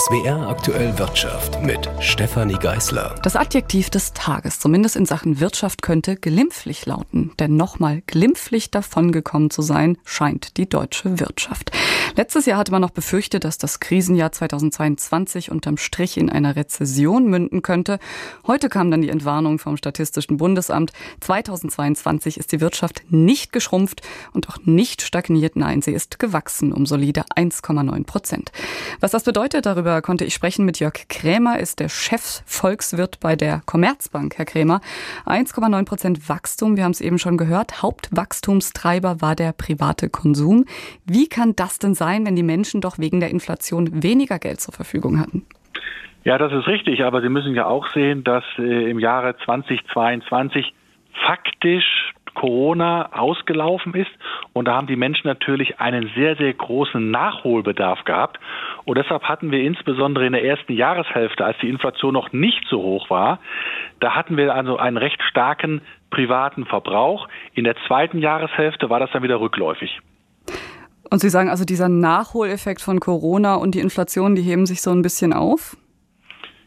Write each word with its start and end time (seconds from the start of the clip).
SWR 0.00 0.48
aktuell 0.48 0.98
Wirtschaft 0.98 1.62
mit 1.62 1.90
Stefanie 2.00 2.54
Geißler. 2.58 3.16
Das 3.22 3.36
Adjektiv 3.36 3.90
des 3.90 4.14
Tages, 4.14 4.58
zumindest 4.58 4.96
in 4.96 5.04
Sachen 5.04 5.40
Wirtschaft, 5.40 5.82
könnte 5.82 6.16
glimpflich 6.16 6.86
lauten. 6.86 7.32
Denn 7.38 7.56
nochmal 7.56 8.00
glimpflich 8.06 8.70
davongekommen 8.70 9.50
zu 9.50 9.60
sein, 9.60 9.98
scheint 10.06 10.56
die 10.56 10.66
deutsche 10.66 11.20
Wirtschaft. 11.20 11.72
Letztes 12.16 12.46
Jahr 12.46 12.58
hatte 12.58 12.72
man 12.72 12.82
noch 12.82 12.90
befürchtet, 12.90 13.44
dass 13.44 13.56
das 13.56 13.78
Krisenjahr 13.78 14.32
2022 14.32 15.50
unterm 15.50 15.76
Strich 15.76 16.16
in 16.16 16.28
einer 16.28 16.56
Rezession 16.56 17.28
münden 17.28 17.62
könnte. 17.62 17.98
Heute 18.46 18.68
kam 18.68 18.90
dann 18.90 19.00
die 19.00 19.10
Entwarnung 19.10 19.58
vom 19.58 19.76
Statistischen 19.76 20.36
Bundesamt. 20.36 20.92
2022 21.20 22.36
ist 22.36 22.50
die 22.50 22.60
Wirtschaft 22.60 23.04
nicht 23.10 23.52
geschrumpft 23.52 24.02
und 24.32 24.48
auch 24.48 24.58
nicht 24.64 25.02
stagniert. 25.02 25.54
Nein, 25.54 25.82
sie 25.82 25.92
ist 25.92 26.18
gewachsen 26.18 26.72
um 26.72 26.84
solide 26.84 27.24
1,9 27.36 28.04
Prozent. 28.04 28.50
Was 28.98 29.12
das 29.12 29.22
bedeutet, 29.22 29.66
darüber 29.66 30.02
konnte 30.02 30.24
ich 30.24 30.34
sprechen 30.34 30.64
mit 30.64 30.80
Jörg 30.80 31.08
Krämer, 31.08 31.60
ist 31.60 31.78
der 31.78 31.88
Chefvolkswirt 31.88 33.20
bei 33.20 33.36
der 33.36 33.62
Commerzbank. 33.66 34.36
Herr 34.36 34.46
Krämer, 34.46 34.80
1,9 35.26 35.84
Prozent 35.84 36.28
Wachstum, 36.28 36.76
wir 36.76 36.84
haben 36.84 36.92
es 36.92 37.00
eben 37.00 37.18
schon 37.18 37.36
gehört. 37.36 37.82
Hauptwachstumstreiber 37.82 39.20
war 39.20 39.36
der 39.36 39.52
private 39.52 40.10
Konsum. 40.10 40.64
Wie 41.04 41.28
kann 41.28 41.54
das 41.54 41.78
denn 41.78 41.94
sein, 42.00 42.26
wenn 42.26 42.34
die 42.34 42.42
Menschen 42.42 42.80
doch 42.80 42.98
wegen 42.98 43.20
der 43.20 43.30
Inflation 43.30 44.02
weniger 44.02 44.38
Geld 44.38 44.60
zur 44.60 44.72
Verfügung 44.72 45.20
hatten? 45.20 45.44
Ja, 46.24 46.38
das 46.38 46.52
ist 46.52 46.66
richtig, 46.66 47.04
aber 47.04 47.20
Sie 47.20 47.28
müssen 47.28 47.54
ja 47.54 47.66
auch 47.66 47.86
sehen, 47.92 48.24
dass 48.24 48.44
äh, 48.58 48.90
im 48.90 48.98
Jahre 48.98 49.36
2022 49.44 50.74
faktisch 51.26 52.14
Corona 52.34 53.10
ausgelaufen 53.12 53.94
ist. 53.94 54.10
Und 54.52 54.66
da 54.66 54.76
haben 54.76 54.86
die 54.86 54.96
Menschen 54.96 55.26
natürlich 55.26 55.80
einen 55.80 56.10
sehr, 56.14 56.36
sehr 56.36 56.52
großen 56.54 57.10
Nachholbedarf 57.10 58.04
gehabt. 58.04 58.38
Und 58.84 58.96
deshalb 58.96 59.24
hatten 59.24 59.50
wir 59.50 59.60
insbesondere 59.60 60.26
in 60.26 60.32
der 60.32 60.44
ersten 60.44 60.72
Jahreshälfte, 60.72 61.44
als 61.44 61.58
die 61.58 61.68
Inflation 61.68 62.14
noch 62.14 62.32
nicht 62.32 62.64
so 62.68 62.82
hoch 62.82 63.10
war, 63.10 63.40
da 64.00 64.14
hatten 64.14 64.36
wir 64.36 64.54
also 64.54 64.78
einen 64.78 64.96
recht 64.96 65.22
starken 65.22 65.82
privaten 66.10 66.64
Verbrauch. 66.64 67.28
In 67.54 67.64
der 67.64 67.76
zweiten 67.86 68.18
Jahreshälfte 68.18 68.88
war 68.90 69.00
das 69.00 69.10
dann 69.12 69.22
wieder 69.22 69.40
rückläufig. 69.40 70.00
Und 71.10 71.20
Sie 71.20 71.28
sagen 71.28 71.50
also, 71.50 71.64
dieser 71.64 71.88
Nachholeffekt 71.88 72.80
von 72.80 73.00
Corona 73.00 73.56
und 73.56 73.74
die 73.74 73.80
Inflation, 73.80 74.36
die 74.36 74.42
heben 74.42 74.66
sich 74.66 74.80
so 74.80 74.90
ein 74.92 75.02
bisschen 75.02 75.32
auf? 75.32 75.76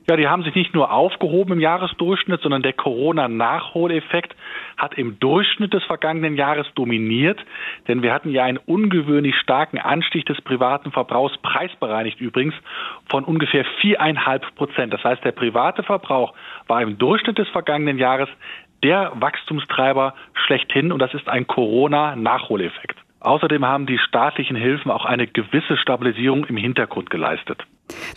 Ja, 0.05 0.17
die 0.17 0.27
haben 0.27 0.43
sich 0.43 0.53
nicht 0.53 0.73
nur 0.73 0.91
aufgehoben 0.91 1.53
im 1.53 1.59
Jahresdurchschnitt, 1.61 2.41
sondern 2.41 2.61
der 2.61 2.73
Corona-Nachholeffekt 2.73 4.35
hat 4.77 4.95
im 4.95 5.17
Durchschnitt 5.19 5.73
des 5.73 5.83
vergangenen 5.85 6.35
Jahres 6.35 6.67
dominiert, 6.75 7.39
denn 7.87 8.01
wir 8.01 8.13
hatten 8.13 8.29
ja 8.29 8.43
einen 8.43 8.57
ungewöhnlich 8.57 9.35
starken 9.37 9.77
Anstieg 9.77 10.25
des 10.25 10.41
privaten 10.41 10.91
Verbrauchs, 10.91 11.37
preisbereinigt 11.37 12.19
übrigens, 12.19 12.53
von 13.09 13.23
ungefähr 13.23 13.63
viereinhalb 13.79 14.53
Prozent. 14.55 14.91
Das 14.91 15.05
heißt, 15.05 15.23
der 15.23 15.31
private 15.31 15.83
Verbrauch 15.83 16.33
war 16.67 16.81
im 16.81 16.97
Durchschnitt 16.97 17.37
des 17.37 17.47
vergangenen 17.47 17.97
Jahres 17.97 18.27
der 18.83 19.13
Wachstumstreiber 19.15 20.15
schlechthin 20.33 20.91
und 20.91 20.99
das 20.99 21.13
ist 21.13 21.29
ein 21.29 21.47
Corona-Nachholeffekt. 21.47 23.02
Außerdem 23.23 23.65
haben 23.65 23.85
die 23.85 23.97
staatlichen 23.97 24.57
Hilfen 24.57 24.91
auch 24.91 25.05
eine 25.05 25.27
gewisse 25.27 25.77
Stabilisierung 25.77 26.43
im 26.45 26.57
Hintergrund 26.57 27.09
geleistet. 27.09 27.65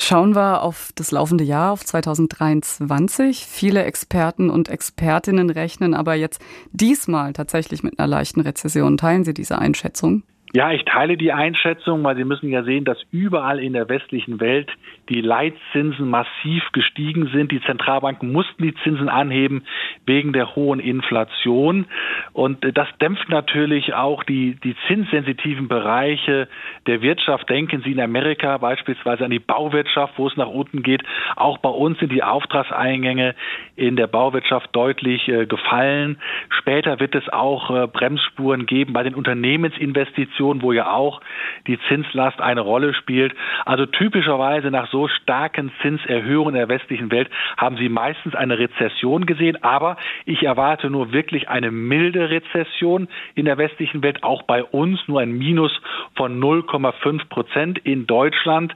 Schauen 0.00 0.34
wir 0.34 0.62
auf 0.62 0.90
das 0.96 1.12
laufende 1.12 1.44
Jahr, 1.44 1.72
auf 1.72 1.84
2023. 1.84 3.46
Viele 3.46 3.84
Experten 3.84 4.50
und 4.50 4.68
Expertinnen 4.68 5.50
rechnen 5.50 5.94
aber 5.94 6.14
jetzt 6.14 6.42
diesmal 6.72 7.32
tatsächlich 7.32 7.84
mit 7.84 7.98
einer 7.98 8.08
leichten 8.08 8.40
Rezession. 8.40 8.96
Teilen 8.96 9.24
Sie 9.24 9.34
diese 9.34 9.58
Einschätzung? 9.58 10.24
Ja, 10.52 10.70
ich 10.70 10.84
teile 10.84 11.16
die 11.16 11.32
Einschätzung, 11.32 12.04
weil 12.04 12.16
Sie 12.16 12.24
müssen 12.24 12.48
ja 12.50 12.62
sehen, 12.62 12.84
dass 12.84 12.98
überall 13.10 13.58
in 13.58 13.72
der 13.72 13.88
westlichen 13.88 14.40
Welt 14.40 14.70
die 15.08 15.20
Leitzinsen 15.20 16.08
massiv 16.08 16.62
gestiegen 16.72 17.28
sind. 17.32 17.50
Die 17.50 17.60
Zentralbanken 17.62 18.32
mussten 18.32 18.62
die 18.62 18.74
Zinsen 18.76 19.08
anheben 19.08 19.64
wegen 20.06 20.32
der 20.32 20.54
hohen 20.54 20.78
Inflation. 20.78 21.86
Und 22.32 22.64
das 22.76 22.88
dämpft 23.00 23.28
natürlich 23.28 23.94
auch 23.94 24.22
die, 24.22 24.56
die 24.62 24.76
zinssensitiven 24.86 25.68
Bereiche 25.68 26.48
der 26.86 27.02
Wirtschaft. 27.02 27.50
Denken 27.50 27.82
Sie 27.84 27.92
in 27.92 28.00
Amerika 28.00 28.56
beispielsweise 28.58 29.24
an 29.24 29.32
die 29.32 29.40
Bauwirtschaft, 29.40 30.14
wo 30.16 30.28
es 30.28 30.36
nach 30.36 30.48
unten 30.48 30.82
geht. 30.82 31.02
Auch 31.34 31.58
bei 31.58 31.70
uns 31.70 31.98
sind 31.98 32.12
die 32.12 32.22
Auftragseingänge 32.22 33.34
in 33.74 33.96
der 33.96 34.06
Bauwirtschaft 34.06 34.70
deutlich 34.72 35.28
äh, 35.28 35.46
gefallen. 35.46 36.18
Später 36.50 37.00
wird 37.00 37.14
es 37.16 37.28
auch 37.28 37.70
äh, 37.70 37.86
Bremsspuren 37.88 38.66
geben 38.66 38.92
bei 38.92 39.02
den 39.02 39.14
Unternehmensinvestitionen 39.14 40.35
Inflation, 40.36 40.62
wo 40.62 40.72
ja 40.72 40.92
auch 40.92 41.20
die 41.66 41.78
Zinslast 41.88 42.40
eine 42.40 42.60
Rolle 42.60 42.94
spielt. 42.94 43.34
Also 43.64 43.86
typischerweise 43.86 44.70
nach 44.70 44.90
so 44.90 45.08
starken 45.08 45.72
Zinserhöhungen 45.82 46.54
in 46.54 46.58
der 46.58 46.68
westlichen 46.68 47.10
Welt 47.10 47.28
haben 47.56 47.76
Sie 47.76 47.88
meistens 47.88 48.34
eine 48.34 48.58
Rezession 48.58 49.26
gesehen. 49.26 49.62
Aber 49.62 49.96
ich 50.24 50.42
erwarte 50.42 50.90
nur 50.90 51.12
wirklich 51.12 51.48
eine 51.48 51.70
milde 51.70 52.30
Rezession 52.30 53.08
in 53.34 53.46
der 53.46 53.58
westlichen 53.58 54.02
Welt, 54.02 54.22
auch 54.22 54.42
bei 54.42 54.62
uns 54.62 55.00
nur 55.06 55.20
ein 55.20 55.32
Minus 55.32 55.72
von 56.14 56.40
0,5 56.40 57.28
Prozent 57.28 57.78
in 57.78 58.06
Deutschland, 58.06 58.74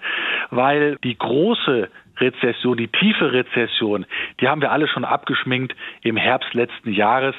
weil 0.50 0.96
die 1.04 1.16
große 1.16 1.88
Rezession, 2.20 2.76
die 2.76 2.88
tiefe 2.88 3.32
Rezession, 3.32 4.06
die 4.40 4.48
haben 4.48 4.60
wir 4.60 4.72
alle 4.72 4.88
schon 4.88 5.04
abgeschminkt 5.04 5.74
im 6.02 6.16
Herbst 6.16 6.54
letzten 6.54 6.92
Jahres. 6.92 7.34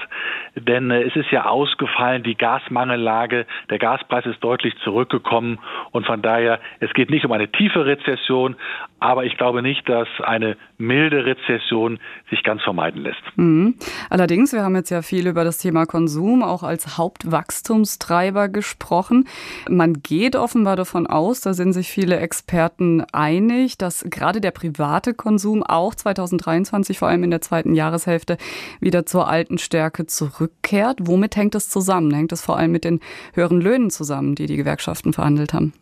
Denn 0.55 0.91
äh, 0.91 1.03
es 1.03 1.15
ist 1.15 1.31
ja 1.31 1.45
ausgefallen, 1.45 2.23
die 2.23 2.35
Gasmangellage, 2.35 3.45
der 3.69 3.79
Gaspreis 3.79 4.25
ist 4.25 4.43
deutlich 4.43 4.75
zurückgekommen 4.83 5.59
und 5.91 6.05
von 6.05 6.21
daher, 6.21 6.59
es 6.79 6.93
geht 6.93 7.09
nicht 7.09 7.25
um 7.25 7.31
eine 7.31 7.51
tiefe 7.51 7.85
Rezession, 7.85 8.55
aber 8.99 9.25
ich 9.25 9.37
glaube 9.37 9.61
nicht, 9.61 9.89
dass 9.89 10.07
eine 10.23 10.57
milde 10.77 11.25
Rezession 11.25 11.99
sich 12.29 12.43
ganz 12.43 12.61
vermeiden 12.61 13.01
lässt. 13.01 13.21
Mhm. 13.35 13.75
Allerdings, 14.09 14.53
wir 14.53 14.61
haben 14.63 14.75
jetzt 14.75 14.91
ja 14.91 15.01
viel 15.01 15.27
über 15.27 15.43
das 15.43 15.57
Thema 15.57 15.85
Konsum 15.85 16.43
auch 16.43 16.63
als 16.63 16.97
Hauptwachstumstreiber 16.97 18.47
gesprochen. 18.49 19.27
Man 19.67 20.01
geht 20.03 20.35
offenbar 20.35 20.75
davon 20.75 21.07
aus, 21.07 21.41
da 21.41 21.53
sind 21.53 21.73
sich 21.73 21.89
viele 21.89 22.17
Experten 22.17 23.03
einig, 23.11 23.77
dass 23.77 24.05
gerade 24.09 24.39
der 24.39 24.51
private 24.71 25.13
Konsum 25.13 25.63
auch 25.63 25.95
2023, 25.95 26.99
vor 26.99 27.07
allem 27.07 27.23
in 27.23 27.31
der 27.31 27.41
zweiten 27.41 27.75
Jahreshälfte, 27.75 28.37
wieder 28.79 29.05
zur 29.05 29.27
alten 29.27 29.57
Stärke 29.57 30.05
zurückkehrt. 30.05 30.99
Womit 31.01 31.35
hängt 31.35 31.55
das 31.55 31.69
zusammen? 31.69 32.13
Hängt 32.13 32.31
das 32.31 32.41
vor 32.41 32.57
allem 32.57 32.71
mit 32.71 32.83
den 32.83 32.99
höheren 33.33 33.61
Löhnen 33.61 33.89
zusammen, 33.89 34.35
die 34.35 34.45
die 34.45 34.57
Gewerkschaften 34.57 35.13
verhandelt 35.13 35.53
haben? 35.53 35.73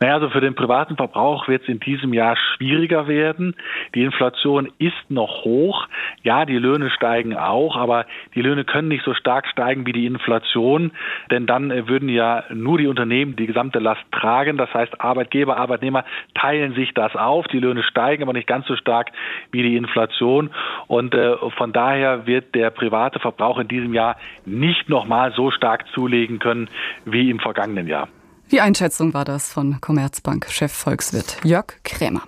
Naja, 0.00 0.14
also 0.14 0.30
für 0.30 0.40
den 0.40 0.54
privaten 0.54 0.96
Verbrauch 0.96 1.48
wird 1.48 1.62
es 1.62 1.68
in 1.68 1.80
diesem 1.80 2.12
Jahr 2.14 2.36
schwieriger 2.36 3.08
werden. 3.08 3.56
Die 3.94 4.04
Inflation 4.04 4.70
ist 4.78 5.10
noch 5.10 5.44
hoch. 5.44 5.86
Ja, 6.22 6.44
die 6.44 6.58
Löhne 6.58 6.90
steigen 6.90 7.36
auch, 7.36 7.76
aber 7.76 8.06
die 8.34 8.42
Löhne 8.42 8.64
können 8.64 8.88
nicht 8.88 9.04
so 9.04 9.14
stark 9.14 9.48
steigen 9.48 9.86
wie 9.86 9.92
die 9.92 10.06
Inflation, 10.06 10.92
denn 11.30 11.46
dann 11.46 11.70
äh, 11.70 11.88
würden 11.88 12.08
ja 12.08 12.44
nur 12.52 12.78
die 12.78 12.86
Unternehmen 12.86 13.34
die 13.34 13.46
gesamte 13.46 13.80
Last 13.80 14.02
tragen. 14.12 14.56
Das 14.56 14.72
heißt, 14.72 15.00
Arbeitgeber, 15.00 15.56
Arbeitnehmer 15.56 16.04
teilen 16.34 16.74
sich 16.74 16.94
das 16.94 17.16
auf. 17.16 17.46
Die 17.48 17.58
Löhne 17.58 17.82
steigen 17.82 18.22
aber 18.22 18.32
nicht 18.32 18.46
ganz 18.46 18.66
so 18.66 18.76
stark 18.76 19.10
wie 19.50 19.62
die 19.62 19.76
Inflation. 19.76 20.50
Und 20.86 21.14
äh, 21.14 21.36
von 21.56 21.72
daher 21.72 22.26
wird 22.26 22.54
der 22.54 22.70
private 22.70 23.18
Verbrauch 23.18 23.58
in 23.58 23.66
diesem 23.66 23.94
Jahr 23.94 24.16
nicht 24.46 24.88
nochmal 24.88 25.32
so 25.32 25.50
stark 25.50 25.86
zulegen 25.88 26.38
können 26.38 26.68
wie 27.04 27.30
im 27.30 27.40
vergangenen 27.40 27.88
Jahr. 27.88 28.08
Die 28.50 28.62
Einschätzung 28.62 29.12
war 29.12 29.26
das 29.26 29.52
von 29.52 29.78
Commerzbank-Chef 29.80 30.72
Volkswirt 30.72 31.36
Jörg 31.44 31.66
Krämer. 31.84 32.22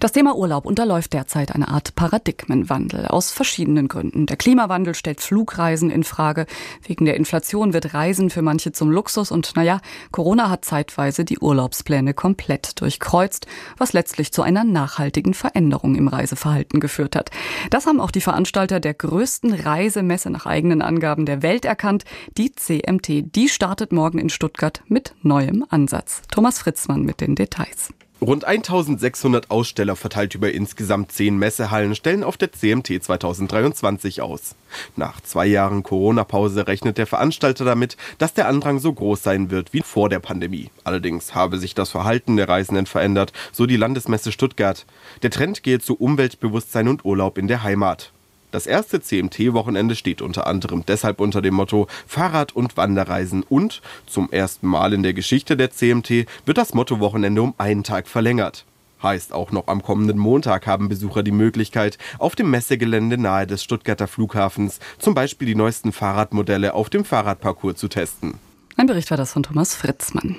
Das 0.00 0.12
Thema 0.12 0.36
Urlaub 0.36 0.64
unterläuft 0.64 1.12
derzeit 1.12 1.52
eine 1.52 1.66
Art 1.66 1.96
Paradigmenwandel 1.96 3.06
aus 3.06 3.32
verschiedenen 3.32 3.88
Gründen. 3.88 4.26
Der 4.26 4.36
Klimawandel 4.36 4.94
stellt 4.94 5.20
Flugreisen 5.20 5.90
in 5.90 6.04
Frage. 6.04 6.46
Wegen 6.86 7.04
der 7.04 7.16
Inflation 7.16 7.72
wird 7.72 7.94
Reisen 7.94 8.30
für 8.30 8.42
manche 8.42 8.70
zum 8.70 8.92
Luxus 8.92 9.32
und 9.32 9.56
naja, 9.56 9.80
Corona 10.12 10.50
hat 10.50 10.64
zeitweise 10.64 11.24
die 11.24 11.40
Urlaubspläne 11.40 12.14
komplett 12.14 12.80
durchkreuzt, 12.80 13.48
was 13.76 13.92
letztlich 13.92 14.32
zu 14.32 14.42
einer 14.42 14.62
nachhaltigen 14.62 15.34
Veränderung 15.34 15.96
im 15.96 16.06
Reiseverhalten 16.06 16.78
geführt 16.78 17.16
hat. 17.16 17.32
Das 17.70 17.86
haben 17.86 18.00
auch 18.00 18.12
die 18.12 18.20
Veranstalter 18.20 18.78
der 18.78 18.94
größten 18.94 19.52
Reisemesse 19.52 20.30
nach 20.30 20.46
eigenen 20.46 20.80
Angaben 20.80 21.26
der 21.26 21.42
Welt 21.42 21.64
erkannt. 21.64 22.04
Die 22.36 22.52
CMT, 22.52 23.34
die 23.34 23.48
startet 23.48 23.90
morgen 23.90 24.18
in 24.18 24.30
Stuttgart 24.30 24.80
mit 24.86 25.16
neuem 25.22 25.64
Ansatz. 25.68 26.22
Thomas 26.30 26.60
Fritzmann 26.60 27.02
mit 27.02 27.20
den 27.20 27.34
Details. 27.34 27.92
Rund 28.20 28.44
1600 28.44 29.48
Aussteller 29.48 29.94
verteilt 29.94 30.34
über 30.34 30.50
insgesamt 30.50 31.12
zehn 31.12 31.38
Messehallen 31.38 31.94
stellen 31.94 32.24
auf 32.24 32.36
der 32.36 32.50
CMT 32.50 33.00
2023 33.00 34.22
aus. 34.22 34.56
Nach 34.96 35.20
zwei 35.20 35.46
Jahren 35.46 35.84
Corona-Pause 35.84 36.66
rechnet 36.66 36.98
der 36.98 37.06
Veranstalter 37.06 37.64
damit, 37.64 37.96
dass 38.18 38.34
der 38.34 38.48
Andrang 38.48 38.80
so 38.80 38.92
groß 38.92 39.22
sein 39.22 39.52
wird 39.52 39.72
wie 39.72 39.82
vor 39.82 40.08
der 40.08 40.18
Pandemie. 40.18 40.70
Allerdings 40.82 41.36
habe 41.36 41.58
sich 41.58 41.76
das 41.76 41.90
Verhalten 41.90 42.36
der 42.36 42.48
Reisenden 42.48 42.86
verändert, 42.86 43.32
so 43.52 43.66
die 43.66 43.76
Landesmesse 43.76 44.32
Stuttgart. 44.32 44.84
Der 45.22 45.30
Trend 45.30 45.62
gehe 45.62 45.78
zu 45.78 45.94
Umweltbewusstsein 45.94 46.88
und 46.88 47.04
Urlaub 47.04 47.38
in 47.38 47.46
der 47.46 47.62
Heimat. 47.62 48.12
Das 48.50 48.66
erste 48.66 49.02
CMT-Wochenende 49.02 49.94
steht 49.94 50.22
unter 50.22 50.46
anderem 50.46 50.82
deshalb 50.86 51.20
unter 51.20 51.42
dem 51.42 51.54
Motto 51.54 51.86
Fahrrad- 52.06 52.56
und 52.56 52.78
Wanderreisen 52.78 53.42
und 53.42 53.82
zum 54.06 54.30
ersten 54.32 54.66
Mal 54.66 54.94
in 54.94 55.02
der 55.02 55.12
Geschichte 55.12 55.54
der 55.54 55.70
CMT 55.70 56.26
wird 56.46 56.56
das 56.56 56.72
Motto-Wochenende 56.72 57.42
um 57.42 57.54
einen 57.58 57.84
Tag 57.84 58.08
verlängert. 58.08 58.64
Heißt, 59.02 59.34
auch 59.34 59.52
noch 59.52 59.68
am 59.68 59.82
kommenden 59.82 60.18
Montag 60.18 60.66
haben 60.66 60.88
Besucher 60.88 61.22
die 61.22 61.30
Möglichkeit, 61.30 61.98
auf 62.18 62.34
dem 62.34 62.50
Messegelände 62.50 63.18
nahe 63.18 63.46
des 63.46 63.62
Stuttgarter 63.62 64.08
Flughafens 64.08 64.80
zum 64.98 65.14
Beispiel 65.14 65.46
die 65.46 65.54
neuesten 65.54 65.92
Fahrradmodelle 65.92 66.72
auf 66.72 66.88
dem 66.88 67.04
Fahrradparcours 67.04 67.76
zu 67.76 67.88
testen. 67.88 68.34
Ein 68.76 68.86
Bericht 68.86 69.10
war 69.10 69.18
das 69.18 69.32
von 69.32 69.42
Thomas 69.42 69.74
Fritzmann. 69.74 70.36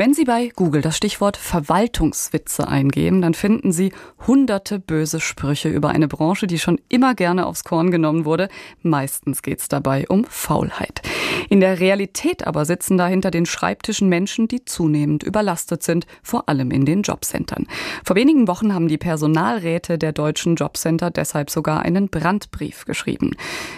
Wenn 0.00 0.14
Sie 0.14 0.22
bei 0.22 0.52
Google 0.54 0.80
das 0.80 0.96
Stichwort 0.96 1.36
Verwaltungswitze 1.36 2.68
eingeben, 2.68 3.20
dann 3.20 3.34
finden 3.34 3.72
Sie 3.72 3.92
hunderte 4.28 4.78
böse 4.78 5.18
Sprüche 5.18 5.70
über 5.70 5.88
eine 5.88 6.06
Branche, 6.06 6.46
die 6.46 6.60
schon 6.60 6.80
immer 6.88 7.16
gerne 7.16 7.46
aufs 7.46 7.64
Korn 7.64 7.90
genommen 7.90 8.24
wurde. 8.24 8.48
Meistens 8.82 9.42
geht 9.42 9.58
es 9.58 9.66
dabei 9.66 10.06
um 10.06 10.24
Faulheit. 10.24 11.02
In 11.48 11.60
der 11.60 11.80
Realität 11.80 12.46
aber 12.46 12.64
sitzen 12.64 12.98
da 12.98 13.06
hinter 13.06 13.30
den 13.30 13.46
Schreibtischen 13.46 14.08
Menschen, 14.08 14.48
die 14.48 14.64
zunehmend 14.64 15.22
überlastet 15.22 15.82
sind, 15.82 16.06
vor 16.22 16.48
allem 16.48 16.70
in 16.70 16.84
den 16.84 17.02
Jobcentern. 17.02 17.66
Vor 18.04 18.16
wenigen 18.16 18.48
Wochen 18.48 18.74
haben 18.74 18.88
die 18.88 18.98
Personalräte 18.98 19.96
der 19.96 20.12
deutschen 20.12 20.56
Jobcenter 20.56 21.10
deshalb 21.10 21.50
sogar 21.50 21.82
einen 21.82 22.08
Brandbrief 22.08 22.84
geschrieben. 22.84 23.32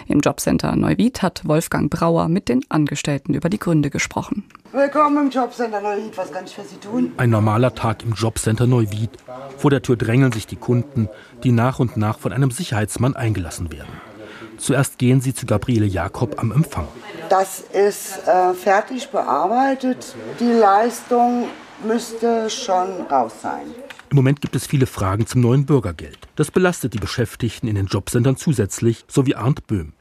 Im 0.07 0.19
Jobcenter 0.19 0.75
Neuwied 0.75 1.21
hat 1.21 1.47
Wolfgang 1.47 1.89
Brauer 1.89 2.27
mit 2.27 2.49
den 2.49 2.61
Angestellten 2.69 3.33
über 3.33 3.49
die 3.49 3.59
Gründe 3.59 3.89
gesprochen. 3.89 4.43
Willkommen 4.73 5.25
im 5.25 5.31
Jobcenter 5.31 5.81
Neuwied. 5.81 6.17
Was 6.17 6.31
kann 6.31 6.45
ich 6.45 6.53
für 6.53 6.63
Sie 6.63 6.77
tun? 6.77 7.13
Ein 7.17 7.29
normaler 7.29 7.73
Tag 7.73 8.03
im 8.03 8.13
Jobcenter 8.13 8.67
Neuwied. 8.67 9.11
Vor 9.57 9.69
der 9.69 9.81
Tür 9.81 9.95
drängeln 9.95 10.33
sich 10.33 10.45
die 10.45 10.55
Kunden, 10.57 11.07
die 11.43 11.51
nach 11.51 11.79
und 11.79 11.95
nach 11.95 12.19
von 12.19 12.33
einem 12.33 12.51
Sicherheitsmann 12.51 13.15
eingelassen 13.15 13.71
werden. 13.71 14.10
Zuerst 14.57 14.97
gehen 14.97 15.21
sie 15.21 15.33
zu 15.33 15.45
Gabriele 15.45 15.85
Jakob 15.85 16.39
am 16.39 16.51
Empfang. 16.51 16.87
Das 17.29 17.61
ist 17.61 18.27
äh, 18.27 18.53
fertig 18.53 19.09
bearbeitet. 19.09 20.15
Die 20.39 20.51
Leistung 20.51 21.45
müsste 21.85 22.49
schon 22.49 23.01
raus 23.09 23.33
sein. 23.41 23.65
Im 24.09 24.17
Moment 24.17 24.41
gibt 24.41 24.55
es 24.55 24.67
viele 24.67 24.85
Fragen 24.87 25.25
zum 25.25 25.41
neuen 25.41 25.65
Bürgergeld. 25.65 26.27
Das 26.35 26.51
belastet 26.51 26.93
die 26.93 26.99
Beschäftigten 26.99 27.67
in 27.67 27.75
den 27.75 27.85
Jobcentern 27.85 28.35
zusätzlich, 28.35 29.05
so 29.07 29.25
wie 29.25 29.35
Arndt 29.35 29.67
Böhm. 29.67 29.93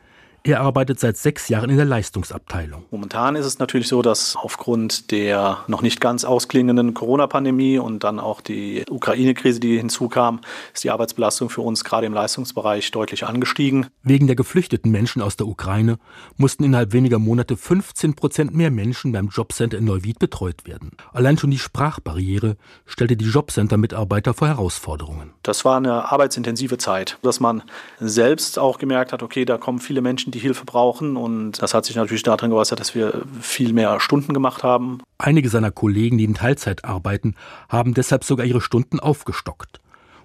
Er 0.43 0.63
arbeitet 0.63 0.99
seit 0.99 1.19
sechs 1.19 1.49
Jahren 1.51 1.69
in 1.69 1.77
der 1.77 1.85
Leistungsabteilung. 1.85 2.85
Momentan 2.91 3.37
ist 3.37 3.45
es 3.45 3.59
natürlich 3.59 3.89
so, 3.89 4.01
dass 4.01 4.37
aufgrund 4.37 5.11
der 5.11 5.59
noch 5.67 5.83
nicht 5.83 6.01
ganz 6.01 6.25
ausklingenden 6.25 6.95
Corona-Pandemie 6.95 7.79
und 7.79 8.05
dann 8.05 8.19
auch 8.19 8.41
die 8.41 8.85
Ukraine-Krise, 8.89 9.61
die 9.61 9.77
hinzukam, 9.77 10.41
ist 10.73 10.83
die 10.83 10.91
Arbeitsbelastung 10.91 11.51
für 11.51 11.61
uns 11.61 11.85
gerade 11.85 12.07
im 12.07 12.15
Leistungsbereich 12.15 12.91
deutlich 12.91 13.27
angestiegen. 13.27 13.89
Wegen 14.03 14.29
der 14.29 14.37
geflüchteten 14.37 14.91
Menschen 14.91 15.21
aus 15.21 15.37
der 15.37 15.47
Ukraine 15.47 15.99
mussten 16.39 16.65
innerhalb 16.65 16.95
weniger 16.95 17.19
Monate 17.19 17.59
15 17.59 18.15
Prozent 18.15 18.55
mehr 18.55 18.71
Menschen 18.71 19.13
beim 19.13 19.29
Jobcenter 19.29 19.77
in 19.77 19.85
Neuwied 19.85 20.19
betreut 20.19 20.67
werden. 20.67 20.93
Allein 21.13 21.37
schon 21.37 21.51
die 21.51 21.59
Sprachbarriere 21.59 22.57
stellte 22.87 23.19
die 23.19 23.27
Jobcenter-Mitarbeiter 23.27 24.33
vor 24.33 24.49
Herausforderungen. 24.49 25.35
Das 25.43 25.67
war 25.67 25.77
eine 25.77 26.11
arbeitsintensive 26.11 26.79
Zeit, 26.79 27.19
dass 27.21 27.41
man 27.41 27.63
selbst 27.99 28.59
auch 28.59 28.79
gemerkt 28.79 29.13
hat, 29.13 29.23
okay, 29.23 29.45
da 29.45 29.59
kommen 29.59 29.81
viele 29.81 30.01
Menschen 30.01 30.30
Menschen, 30.31 30.33
die 30.33 30.39
Hilfe 30.39 30.65
brauchen. 30.65 31.17
Und 31.17 31.61
das 31.61 31.75
hat 31.75 31.85
sich 31.85 31.97
natürlich 31.97 32.23
darin 32.23 32.51
geäußert, 32.51 32.81
dass 32.81 32.95
wir 32.95 33.23
viel 33.41 33.73
mehr 33.73 34.01
Stunden 34.01 34.33
gemacht 34.33 34.63
haben. 34.63 35.01
Einige 35.19 35.49
seiner 35.49 35.71
Kollegen, 35.71 36.19
die 36.19 36.25
in 36.25 36.35
Teilzeit 36.35 36.85
arbeiten, 36.85 37.35
haben 37.69 37.95
deshalb 37.95 38.25
sogar 38.25 38.47
ihre 38.47 38.61
Stunden 38.61 39.01
aufgestockt. 39.01 39.81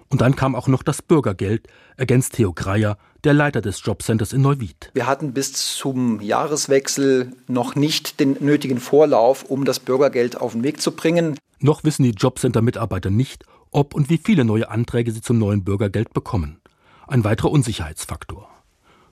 Und 0.08 0.20
dann 0.20 0.36
kam 0.36 0.54
auch 0.54 0.68
noch 0.68 0.84
das 0.84 1.02
Bürgergeld, 1.02 1.66
ergänzt 1.96 2.34
Theo 2.34 2.52
Greier, 2.52 2.96
der 3.24 3.34
Leiter 3.34 3.60
des 3.60 3.84
Jobcenters 3.84 4.32
in 4.32 4.40
Neuwied. 4.40 4.90
Wir 4.94 5.08
hatten 5.08 5.32
bis 5.32 5.52
zum 5.52 6.20
Jahreswechsel 6.20 7.32
noch 7.48 7.74
nicht 7.74 8.20
den 8.20 8.36
nötigen 8.38 8.78
Vorlauf, 8.78 9.42
um 9.42 9.64
das 9.64 9.80
Bürgergeld 9.80 10.40
auf 10.40 10.52
den 10.52 10.62
Weg 10.62 10.80
zu 10.80 10.92
bringen. 10.92 11.36
Noch 11.58 11.82
wissen 11.82 12.04
die 12.04 12.10
Jobcenter-Mitarbeiter 12.10 13.10
nicht, 13.10 13.44
ob 13.72 13.94
und 13.94 14.08
wie 14.08 14.18
viele 14.18 14.44
neue 14.44 14.70
Anträge 14.70 15.10
sie 15.10 15.22
zum 15.22 15.38
neuen 15.38 15.64
Bürgergeld 15.64 16.14
bekommen. 16.14 16.60
Ein 17.08 17.24
weiterer 17.24 17.50
Unsicherheitsfaktor. 17.50 18.48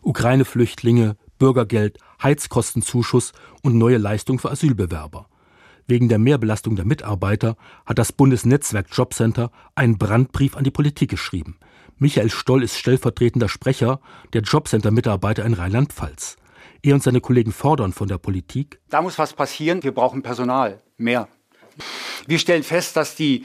Ukraine-Flüchtlinge, 0.04 1.16
Bürgergeld, 1.38 1.98
Heizkostenzuschuss 2.22 3.32
und 3.62 3.76
neue 3.76 3.98
Leistung 3.98 4.38
für 4.38 4.50
Asylbewerber. 4.50 5.28
Wegen 5.86 6.08
der 6.08 6.18
Mehrbelastung 6.18 6.76
der 6.76 6.86
Mitarbeiter 6.86 7.56
hat 7.84 7.98
das 7.98 8.12
Bundesnetzwerk 8.12 8.86
Jobcenter 8.90 9.50
einen 9.74 9.98
Brandbrief 9.98 10.56
an 10.56 10.64
die 10.64 10.70
Politik 10.70 11.10
geschrieben. 11.10 11.58
Michael 11.98 12.30
Stoll 12.30 12.62
ist 12.62 12.78
stellvertretender 12.78 13.48
Sprecher 13.48 14.00
der 14.32 14.42
Jobcenter-Mitarbeiter 14.42 15.44
in 15.44 15.54
Rheinland-Pfalz. 15.54 16.36
Er 16.82 16.94
und 16.94 17.02
seine 17.02 17.20
Kollegen 17.20 17.52
fordern 17.52 17.92
von 17.92 18.08
der 18.08 18.18
Politik. 18.18 18.80
Da 18.90 19.02
muss 19.02 19.18
was 19.18 19.32
passieren. 19.32 19.82
Wir 19.82 19.92
brauchen 19.92 20.22
Personal. 20.22 20.82
Mehr. 20.96 21.28
Wir 22.26 22.38
stellen 22.38 22.62
fest, 22.62 22.96
dass 22.96 23.14
die 23.14 23.44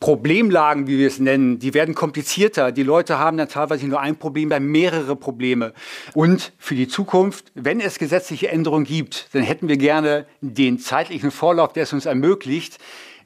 Problemlagen, 0.00 0.86
wie 0.86 0.98
wir 0.98 1.06
es 1.06 1.18
nennen, 1.18 1.58
die 1.58 1.72
werden 1.74 1.94
komplizierter. 1.94 2.70
Die 2.70 2.82
Leute 2.82 3.18
haben 3.18 3.36
dann 3.36 3.48
teilweise 3.48 3.86
nur 3.86 4.00
ein 4.00 4.16
Problem, 4.16 4.50
bei 4.50 4.60
mehrere 4.60 5.16
Probleme. 5.16 5.72
Und 6.14 6.52
für 6.58 6.74
die 6.74 6.88
Zukunft, 6.88 7.50
wenn 7.54 7.80
es 7.80 7.98
gesetzliche 7.98 8.48
Änderungen 8.48 8.84
gibt, 8.84 9.28
dann 9.32 9.42
hätten 9.42 9.68
wir 9.68 9.78
gerne 9.78 10.26
den 10.40 10.78
zeitlichen 10.78 11.30
Vorlauf, 11.30 11.72
der 11.72 11.84
es 11.84 11.92
uns 11.92 12.06
ermöglicht, 12.06 12.78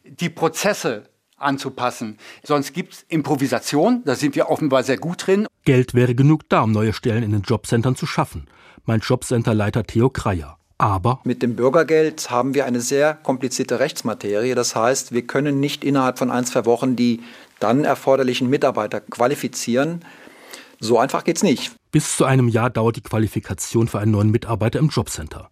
die 0.04 0.28
Prozesse 0.28 1.04
anzupassen. 1.36 2.18
Sonst 2.44 2.72
gibt 2.72 2.92
es 2.94 3.06
Improvisation, 3.08 4.02
da 4.04 4.14
sind 4.14 4.36
wir 4.36 4.48
offenbar 4.48 4.82
sehr 4.82 4.98
gut 4.98 5.26
drin. 5.26 5.46
Geld 5.64 5.94
wäre 5.94 6.14
genug 6.14 6.48
da, 6.48 6.62
um 6.62 6.72
neue 6.72 6.92
Stellen 6.92 7.22
in 7.22 7.32
den 7.32 7.42
Jobcentern 7.42 7.96
zu 7.96 8.06
schaffen, 8.06 8.46
meint 8.84 9.04
Jobcenterleiter 9.04 9.84
Theo 9.84 10.10
Kreier. 10.10 10.59
Aber 10.80 11.20
mit 11.24 11.42
dem 11.42 11.56
Bürgergeld 11.56 12.30
haben 12.30 12.54
wir 12.54 12.64
eine 12.64 12.80
sehr 12.80 13.12
komplizierte 13.12 13.80
Rechtsmaterie. 13.80 14.54
Das 14.54 14.74
heißt, 14.74 15.12
wir 15.12 15.26
können 15.26 15.60
nicht 15.60 15.84
innerhalb 15.84 16.18
von 16.18 16.30
ein, 16.30 16.46
zwei 16.46 16.64
Wochen 16.64 16.96
die 16.96 17.20
dann 17.58 17.84
erforderlichen 17.84 18.48
Mitarbeiter 18.48 19.02
qualifizieren. 19.02 20.02
So 20.78 20.98
einfach 20.98 21.24
geht's 21.24 21.42
nicht. 21.42 21.72
Bis 21.92 22.16
zu 22.16 22.24
einem 22.24 22.48
Jahr 22.48 22.70
dauert 22.70 22.96
die 22.96 23.02
Qualifikation 23.02 23.88
für 23.88 23.98
einen 23.98 24.12
neuen 24.12 24.30
Mitarbeiter 24.30 24.78
im 24.78 24.88
Jobcenter. 24.88 25.50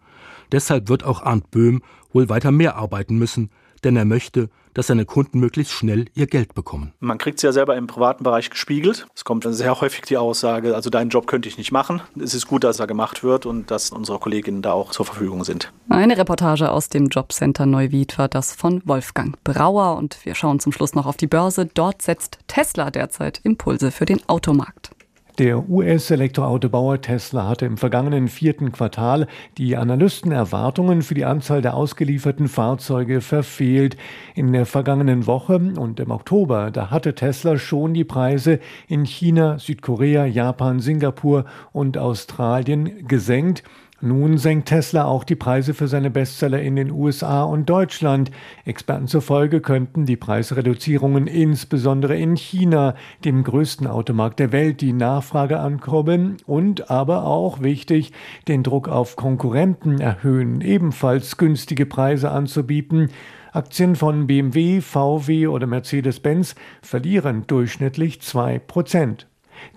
Deshalb 0.50 0.88
wird 0.88 1.04
auch 1.04 1.20
Arndt 1.20 1.50
Böhm 1.50 1.82
wohl 2.10 2.30
weiter 2.30 2.50
mehr 2.50 2.76
arbeiten 2.76 3.18
müssen, 3.18 3.50
denn 3.84 3.96
er 3.96 4.06
möchte, 4.06 4.48
dass 4.78 4.86
seine 4.86 5.06
Kunden 5.06 5.40
möglichst 5.40 5.72
schnell 5.72 6.04
ihr 6.14 6.28
Geld 6.28 6.54
bekommen. 6.54 6.92
Man 7.00 7.18
kriegt 7.18 7.38
es 7.38 7.42
ja 7.42 7.50
selber 7.50 7.76
im 7.76 7.88
privaten 7.88 8.22
Bereich 8.22 8.48
gespiegelt. 8.48 9.08
Es 9.12 9.24
kommt 9.24 9.44
sehr 9.48 9.80
häufig 9.80 10.02
die 10.02 10.16
Aussage, 10.16 10.76
also 10.76 10.88
deinen 10.88 11.10
Job 11.10 11.26
könnte 11.26 11.48
ich 11.48 11.58
nicht 11.58 11.72
machen. 11.72 12.00
Es 12.16 12.32
ist 12.32 12.46
gut, 12.46 12.62
dass 12.62 12.78
er 12.78 12.86
gemacht 12.86 13.24
wird 13.24 13.44
und 13.44 13.72
dass 13.72 13.90
unsere 13.90 14.20
Kolleginnen 14.20 14.62
da 14.62 14.70
auch 14.70 14.92
zur 14.92 15.04
Verfügung 15.04 15.42
sind. 15.42 15.72
Eine 15.88 16.16
Reportage 16.16 16.70
aus 16.70 16.88
dem 16.90 17.08
Jobcenter 17.08 17.66
Neuwied 17.66 18.18
war 18.18 18.28
das 18.28 18.54
von 18.54 18.80
Wolfgang 18.84 19.36
Brauer 19.42 19.96
und 19.96 20.24
wir 20.24 20.36
schauen 20.36 20.60
zum 20.60 20.70
Schluss 20.70 20.94
noch 20.94 21.06
auf 21.06 21.16
die 21.16 21.26
Börse. 21.26 21.66
Dort 21.66 22.00
setzt 22.00 22.38
Tesla 22.46 22.92
derzeit 22.92 23.40
Impulse 23.42 23.90
für 23.90 24.04
den 24.04 24.20
Automarkt. 24.28 24.92
Der 25.38 25.70
US-Elektroautobauer 25.70 27.00
Tesla 27.00 27.46
hatte 27.46 27.64
im 27.64 27.76
vergangenen 27.76 28.26
vierten 28.26 28.72
Quartal 28.72 29.28
die 29.56 29.76
Analystenerwartungen 29.76 31.02
für 31.02 31.14
die 31.14 31.24
Anzahl 31.24 31.62
der 31.62 31.74
ausgelieferten 31.74 32.48
Fahrzeuge 32.48 33.20
verfehlt. 33.20 33.96
In 34.34 34.52
der 34.52 34.66
vergangenen 34.66 35.28
Woche 35.28 35.54
und 35.78 36.00
im 36.00 36.10
Oktober, 36.10 36.72
da 36.72 36.90
hatte 36.90 37.14
Tesla 37.14 37.56
schon 37.56 37.94
die 37.94 38.02
Preise 38.02 38.58
in 38.88 39.04
China, 39.04 39.60
Südkorea, 39.60 40.26
Japan, 40.26 40.80
Singapur 40.80 41.44
und 41.70 41.98
Australien 41.98 43.06
gesenkt. 43.06 43.62
Nun 44.00 44.38
senkt 44.38 44.68
Tesla 44.68 45.06
auch 45.06 45.24
die 45.24 45.34
Preise 45.34 45.74
für 45.74 45.88
seine 45.88 46.08
Bestseller 46.08 46.62
in 46.62 46.76
den 46.76 46.92
USA 46.92 47.42
und 47.42 47.68
Deutschland. 47.68 48.30
Experten 48.64 49.08
zufolge 49.08 49.60
könnten 49.60 50.06
die 50.06 50.16
Preisreduzierungen 50.16 51.26
insbesondere 51.26 52.16
in 52.16 52.36
China, 52.36 52.94
dem 53.24 53.42
größten 53.42 53.88
Automarkt 53.88 54.38
der 54.38 54.52
Welt, 54.52 54.82
die 54.82 54.92
Nachfrage 54.92 55.58
ankurbeln 55.58 56.36
und 56.46 56.92
aber 56.92 57.24
auch 57.24 57.60
wichtig, 57.60 58.12
den 58.46 58.62
Druck 58.62 58.86
auf 58.86 59.16
Konkurrenten 59.16 60.00
erhöhen, 60.00 60.60
ebenfalls 60.60 61.36
günstige 61.36 61.84
Preise 61.84 62.30
anzubieten. 62.30 63.10
Aktien 63.50 63.96
von 63.96 64.28
BMW, 64.28 64.80
VW 64.80 65.48
oder 65.48 65.66
Mercedes-Benz 65.66 66.54
verlieren 66.82 67.48
durchschnittlich 67.48 68.22
zwei 68.22 68.60
Prozent. 68.60 69.26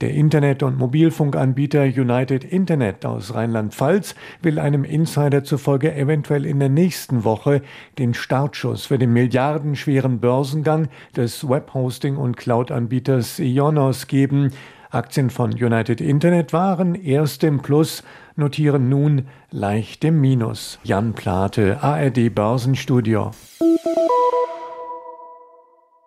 Der 0.02 0.12
Internet- 0.12 0.64
und 0.64 0.78
Mobilfunkanbieter 0.78 1.84
United 1.84 2.44
Internet 2.44 3.06
aus 3.06 3.34
Rheinland-Pfalz 3.34 4.16
will 4.42 4.60
einem 4.60 4.84
Insider 4.84 5.44
zufolge 5.44 5.94
eventuell 5.94 6.46
in 6.46 6.60
der 6.60 6.70
nächsten 6.70 7.24
Woche 7.24 7.62
den 7.98 8.14
Startschuss 8.14 8.88
für 8.88 8.98
den 8.98 9.14
milliardenschweren 9.14 10.20
Börsengang 10.20 10.88
des 11.16 11.48
Webhosting- 11.48 12.18
und 12.18 12.38
Cloud-Anbieters 12.38 13.40
Ionos 13.40 14.08
geben. 14.08 14.52
Aktien 14.90 15.30
von 15.30 15.52
United 15.52 16.02
Internet 16.02 16.52
waren 16.52 16.96
erst 16.96 17.44
im 17.44 17.62
Plus, 17.62 18.04
notieren 18.36 18.90
nun 18.90 19.28
leicht 19.50 20.04
im 20.04 20.20
Minus. 20.20 20.80
Jan 20.84 21.14
Plate, 21.14 21.82
ARD 21.82 22.34
Börsenstudio. 22.34 23.32